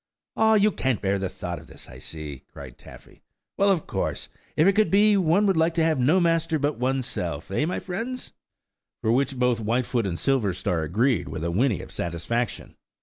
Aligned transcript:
"Ah! 0.35 0.55
you 0.55 0.71
can't 0.71 0.99
bear 0.99 1.19
the 1.19 1.29
thought 1.29 1.59
of 1.59 1.67
this, 1.67 1.87
I 1.87 1.99
see," 1.99 2.43
cried 2.51 2.79
Taffy. 2.79 3.21
"Well, 3.55 3.69
of 3.69 3.85
course, 3.85 4.29
if 4.57 4.65
it 4.65 4.73
could 4.73 4.89
be, 4.89 5.15
one 5.15 5.45
would 5.45 5.57
like 5.57 5.75
to 5.75 5.83
have 5.83 5.99
no 5.99 6.19
master 6.19 6.57
but 6.57 6.79
oneself–eh, 6.79 7.65
my 7.67 7.77
friends?" 7.77 8.33
To 9.03 9.11
which 9.11 9.37
both 9.37 9.59
Whitefoot 9.59 10.07
and 10.07 10.17
Silverstar 10.17 10.81
agreed, 10.83 11.29
with 11.29 11.43
a 11.43 11.51
whinny 11.51 11.81
of 11.83 11.91
satisfaction. 11.91 12.77